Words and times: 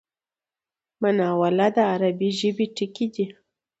مناوله 1.01 1.67
د 1.75 1.77
عربي 1.91 2.29
ژبی 2.39 2.65
ټکی 2.75 3.05
دﺉ. 3.13 3.25